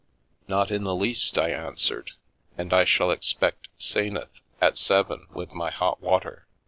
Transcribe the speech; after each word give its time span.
"Not 0.47 0.71
in 0.71 0.83
the 0.83 0.95
least," 0.95 1.37
I 1.37 1.49
answered," 1.51 2.13
and 2.57 2.73
I 2.73 2.85
shall 2.85 3.11
expect 3.11 3.67
'Senath 3.77 4.41
at 4.59 4.79
seven 4.79 5.27
with 5.31 5.53
my 5.53 5.69
hot 5.69 6.01
water." 6.01 6.47